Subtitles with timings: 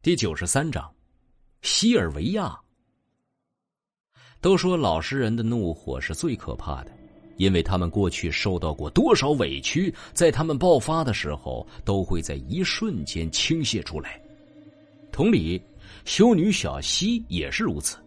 [0.00, 0.88] 第九十三章，
[1.60, 2.56] 西尔维亚。
[4.40, 6.92] 都说老实人的怒火是最可怕的，
[7.36, 14.22] 因为他们过去受到过多少委屈，在他们爆发的时候，都会在一瞬间倾泻出来。
[15.10, 15.60] 同理，
[16.04, 17.98] 修女小西也是如此。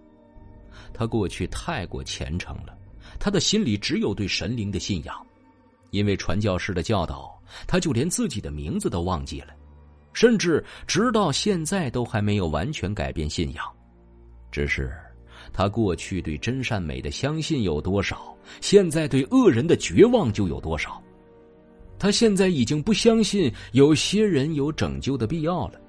[0.94, 2.73] 她过去太过虔诚了，
[3.20, 5.14] 她的心里只有对神灵的信仰，
[5.89, 7.38] 因为传教士的教导，
[7.68, 9.54] 她就连自己的名字都忘记了。
[10.14, 13.66] 甚至直到现在都还没有完全改变信仰，
[14.52, 14.91] 只是
[15.54, 21.02] 他过去对真善美的相信有多少，现在对恶人的绝望就有多少。
[21.98, 25.80] 他现在已经不相信有些人有拯救的必要了。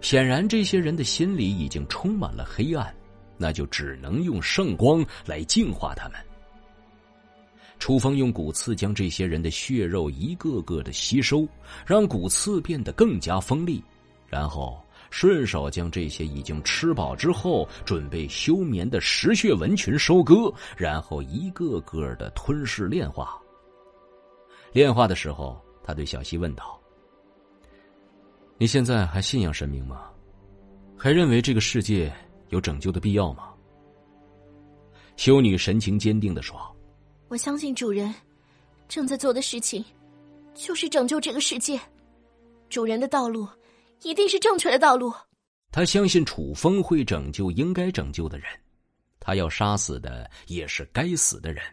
[0.00, 2.92] 显然，这些人的心里已经充满了黑暗，
[3.38, 6.18] 那就只能用圣光来净化他们。
[7.82, 11.44] 楚风用骨刺将这些人的血肉一个个的吸收，
[11.84, 13.82] 让骨刺变得更加锋利，
[14.28, 23.36] 然后顺手将这些已经吃饱之后准备休眠的食血蚊群收割，然后一个个的吞噬炼化。
[24.72, 26.80] 炼化的时候，他对小溪问道
[28.58, 30.02] ：“你现在还信仰神明吗？
[30.96, 32.12] 还认为这个世界
[32.50, 33.48] 有拯救的必要吗？”
[35.18, 36.56] 修女神情坚定地说。
[37.32, 38.14] 我相信主人
[38.86, 39.82] 正在做的事情，
[40.54, 41.80] 就是拯救这个世界。
[42.68, 43.48] 主人的道路
[44.02, 45.10] 一定是正确的道路。
[45.70, 48.46] 他相信楚风会拯救应该拯救的人，
[49.18, 51.64] 他要杀死的也是该死的人。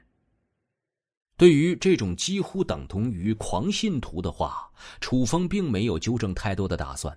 [1.36, 4.66] 对于这种几乎等同于狂信徒的话，
[5.02, 7.14] 楚风并没有纠正太多的打算。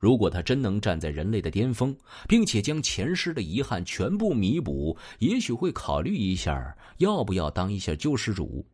[0.00, 1.94] 如果他真能站在人类的巅峰，
[2.26, 8.66] 并且将前世的遗憾全部弥补，也许会考虑一下要不要当一下救世主。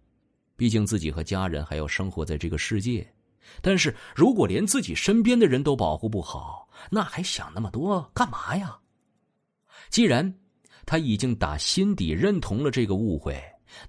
[0.57, 3.07] 毕竟自己和家人还要生活在这个世界。
[3.61, 8.79] 但是如果连自己身边的人都保护不好，那还想那么多干嘛呀？
[9.91, 10.33] 既然
[10.85, 13.41] 他已经打心底认同了这个误会，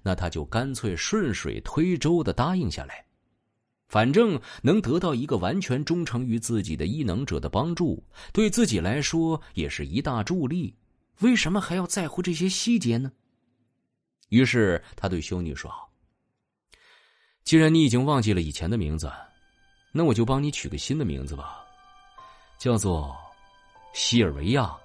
[0.02, 3.04] 那他就干脆顺水推舟的答应下来。
[3.88, 8.04] 反正能得到一个完全忠诚于自己的异能者的帮助，
[8.34, 10.74] 对自己来说也是一大助力。
[11.20, 13.10] 为什么还要在乎这些细节呢？
[14.28, 15.72] 于是他对修女说
[17.44, 19.10] ：“既然你已经忘记了以前的名字，
[19.90, 21.64] 那我就帮你取个新的名字吧，
[22.58, 23.16] 叫做
[23.94, 24.76] 西尔维亚。”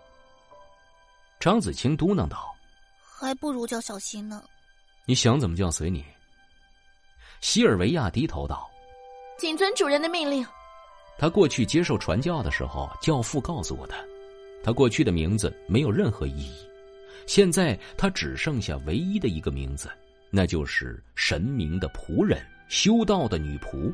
[1.41, 2.55] 张子清嘟囔道
[3.03, 4.41] ：“还不如叫小新呢。”
[5.05, 6.05] 你想怎么叫随你。
[7.41, 8.72] 西尔维亚低头道。
[9.43, 10.41] 谨遵主人的命令。
[11.17, 13.97] 他过去接受传教的时候，教父告诉过他，
[14.63, 16.55] 他过去的名字没有任何意义。
[17.27, 19.89] 现在他只剩下唯一的一个名字，
[20.29, 23.93] 那就是神明的仆人，修道的女仆。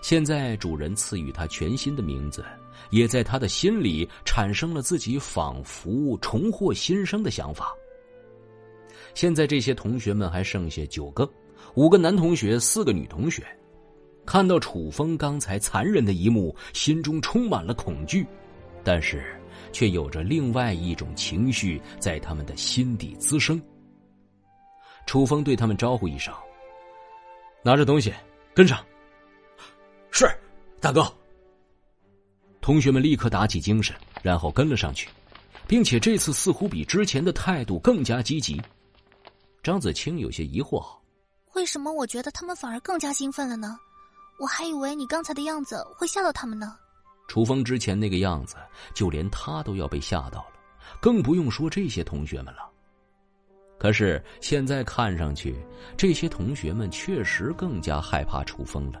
[0.00, 2.42] 现在主人赐予他全新的名字，
[2.88, 7.70] 也在他的心里产生了自己仿佛重获新生的想法。
[9.12, 11.30] 现在这些同学们还剩下九个，
[11.74, 13.46] 五个男同学，四个女同学。
[14.24, 18.26] 看到楚风刚才残忍的一幕，心中充满了恐惧，
[18.84, 19.36] 但是
[19.72, 23.60] 却有着另外一种情绪在他们的心底滋生。
[25.06, 26.32] 楚风对他们招呼一声
[27.64, 28.14] ：“拿着东西，
[28.54, 28.78] 跟上。
[30.12, 30.24] ”“是，
[30.80, 31.12] 大哥。”
[32.62, 35.08] 同学们立刻打起精神，然后跟了上去，
[35.66, 38.62] 并且这次似乎比之前的态度更加积极。
[39.64, 40.84] 张子清有些疑惑
[41.54, 43.76] ：“为什么我觉得他们反而更加兴奋了呢？”
[44.42, 46.76] 我还以为你刚才的样子会吓到他们呢。
[47.28, 48.56] 楚风之前那个样子，
[48.92, 50.54] 就连他都要被吓到了，
[51.00, 52.68] 更不用说这些同学们了。
[53.78, 55.54] 可是现在看上去，
[55.96, 59.00] 这些同学们确实更加害怕楚风了。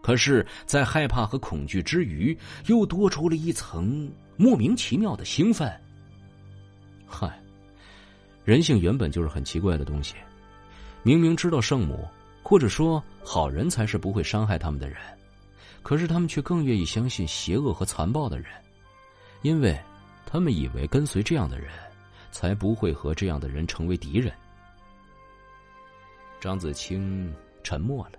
[0.00, 5.68] 可是，在害怕和恐惧之余，又多出了一层莫名其妙的兴奋。
[7.04, 7.36] 嗨，
[8.44, 10.14] 人性原本就是很奇怪的东西，
[11.02, 12.06] 明明知道圣母。
[12.48, 14.96] 或者说，好人才是不会伤害他们的人，
[15.82, 18.46] 可是他们却更愿意相信邪恶和残暴的人，
[19.42, 19.78] 因为
[20.24, 21.68] 他们以为跟随这样的人，
[22.30, 24.32] 才不会和这样的人成为敌人。
[26.40, 27.30] 张子清
[27.62, 28.12] 沉默了，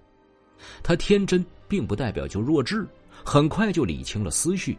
[0.84, 2.88] 他天真并不代表就弱智，
[3.26, 4.78] 很快就理清了思绪，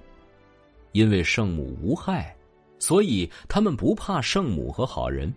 [0.93, 2.33] 因为圣母无害，
[2.79, 5.35] 所以他们不怕圣母和好人。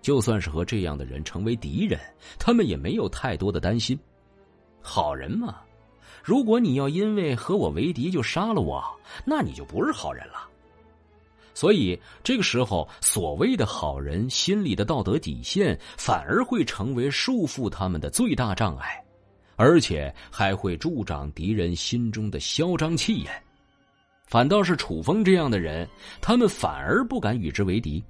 [0.00, 1.98] 就算是和这样的人成为敌人，
[2.38, 3.98] 他们也没有太多的担心。
[4.80, 5.60] 好人嘛，
[6.24, 8.82] 如果你要因为和我为敌就杀了我，
[9.24, 10.48] 那你就不是好人了。
[11.52, 19.04] 所以这个时候，所谓的好人心里的道德底线，反而会成为束缚他们的最大障碍，
[19.56, 23.42] 而且还会助长敌人心中的嚣张气焰。
[24.26, 25.86] 反倒是楚风这样的人，
[26.22, 28.02] 他们反而不敢与之为敌。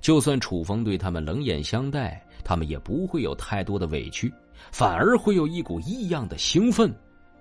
[0.00, 4.32] 就算楚风对他们冷眼相待，他们也不会有太多的委屈，
[4.72, 6.90] 反而会有一股异样的兴奋，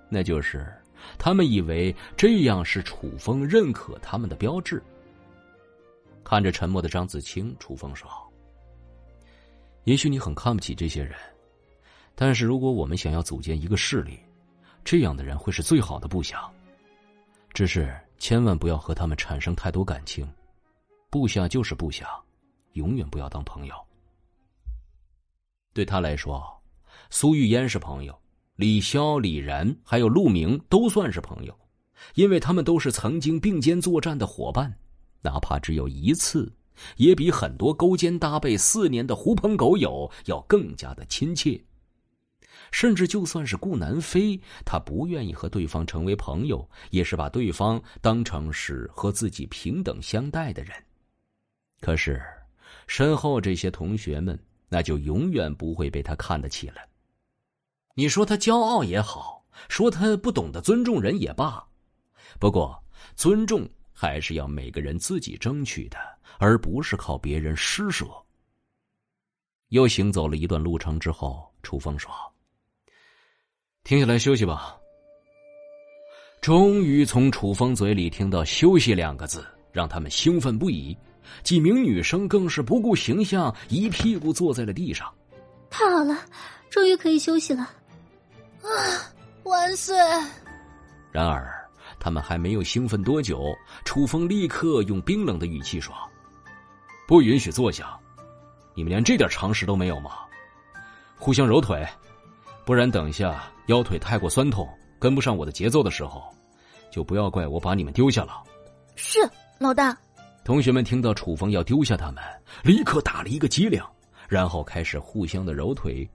[0.09, 0.67] 那就是
[1.17, 4.83] 他们以为这样是楚风认可他们的标志。
[6.21, 8.07] 看着沉默的张子清，楚风说
[9.85, 11.15] ：“也许你很看不起这些人，
[12.13, 14.19] 但是如果我们想要组建一个势力，
[14.83, 16.47] 这样的人会是最好的部下。
[17.51, 20.29] 只是千万不要和他们产生太多感情，
[21.09, 22.07] 部下就是部下。”
[22.73, 23.75] 永远不要当朋友。
[25.71, 26.43] 对他来说，
[27.09, 28.19] 苏玉嫣是朋友，
[28.55, 31.57] 李潇、李然还有陆明都算是朋友，
[32.15, 34.75] 因为他们都是曾经并肩作战的伙伴，
[35.21, 36.51] 哪怕只有一次，
[36.97, 41.63] 也比很多勾肩搭背四年的狐朋狗友要更加的亲切。
[42.71, 50.73] 甚至就算是顾南飞，他不愿意和对方成为朋友，也是把对方当成是和自己平等相待的人。
[51.79, 52.21] 可是。
[52.89, 54.37] 身后这些同学们，
[54.67, 56.81] 那就永远不会被他看得起了。
[57.93, 61.63] 你说他骄傲也好，说他不懂得尊重人也罢，
[62.39, 62.83] 不过
[63.15, 65.99] 尊重还是要每个人自己争取的，
[66.39, 68.07] 而不是靠别人施舍。
[69.67, 72.11] 又行走了一段路程之后，楚风说
[73.85, 74.75] ：“停下来休息吧。”
[76.41, 80.97] 终于从楚风嘴里听到“休息”两个字，让他们兴奋不已。
[81.43, 85.11] 几名女生更是不顾形象，一屁股坐在了地上。
[85.69, 86.17] 太好了，
[86.69, 87.61] 终于可以休息了！
[88.61, 88.69] 啊，
[89.43, 89.95] 万岁！
[91.11, 91.53] 然而，
[91.99, 93.43] 他们还没有兴奋多久，
[93.85, 95.93] 楚风立刻用冰冷的语气说
[97.07, 97.97] ：“不允许坐下！
[98.75, 100.11] 你们连这点常识都没有吗？
[101.17, 101.85] 互相揉腿，
[102.65, 104.67] 不然等一下腰腿太过酸痛，
[104.99, 106.23] 跟不上我的节奏的时候，
[106.91, 108.43] 就不要怪我把你们丢下了。”
[108.95, 109.19] 是，
[109.59, 109.97] 老大。
[110.49, 112.23] 同学们听到楚风要丢下他们，
[112.63, 113.79] 立刻打了一个激灵，
[114.27, 116.09] 然后开始互相的揉腿。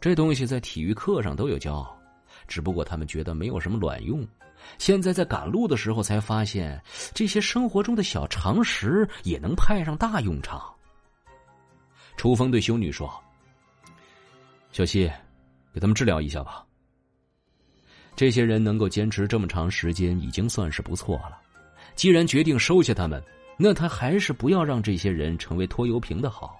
[0.00, 1.84] 这东西在体育课上都有教，
[2.46, 4.24] 只不过他们觉得没有什么卵用。
[4.78, 6.80] 现在在赶路的时候才发现，
[7.12, 10.72] 这些生活中的小常识也能派上大用场。
[12.16, 13.12] 楚风对修女说
[14.70, 15.10] ：“小希，
[15.74, 16.64] 给他们治疗一下吧。
[18.14, 21.40] 这些人能够坚持这么长时间，已经算是不错了。
[21.96, 23.20] 既然决定收下他们。”
[23.60, 26.58] 那他还是不要让这些人成为拖油瓶的好。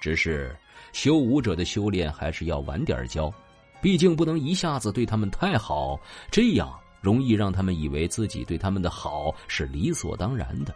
[0.00, 0.56] 只是
[0.92, 3.32] 修武者的修炼还是要晚点教，
[3.80, 6.00] 毕竟不能一下子对他们太好，
[6.30, 10.74] 这样容易让他们以为自己对他们的好是理所当然的。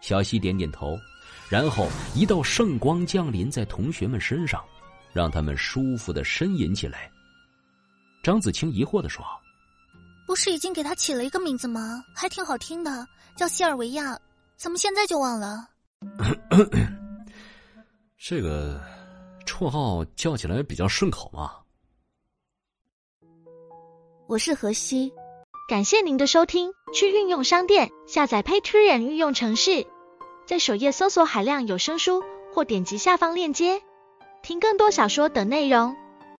[0.00, 0.98] 小希点点头，
[1.48, 4.62] 然后一道圣光降临在同学们身上，
[5.12, 7.10] 让他们舒服的呻吟起来。
[8.22, 9.24] 张子清疑惑的说。
[10.30, 12.04] 不是已经给他起了一个名字吗？
[12.14, 13.04] 还挺好听的，
[13.36, 14.16] 叫西尔维亚。
[14.56, 15.68] 怎么现在就忘了？
[18.16, 18.80] 这个
[19.44, 21.50] 绰号叫起来比较顺口嘛。
[24.28, 25.12] 我是何西，
[25.68, 26.70] 感谢您的收听。
[26.94, 29.84] 去运用商店下载 Patreon 运用城市，
[30.46, 32.22] 在首页搜索海量有声书，
[32.54, 33.82] 或点击下方链接
[34.44, 35.96] 听更多小说等内容。